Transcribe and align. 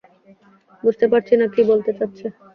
বুঝতে 0.83 1.05
পারছি 1.11 1.33
না 1.39 1.45
কী 1.53 1.61
বলতে 1.69 1.91
চাচ্ছ। 1.97 2.19